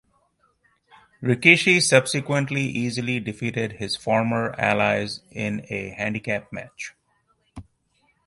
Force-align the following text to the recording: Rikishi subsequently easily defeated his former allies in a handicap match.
Rikishi 1.21 1.79
subsequently 1.79 2.63
easily 2.63 3.19
defeated 3.19 3.73
his 3.73 3.95
former 3.95 4.55
allies 4.57 5.21
in 5.29 5.63
a 5.69 5.89
handicap 5.91 6.51
match. 6.51 6.95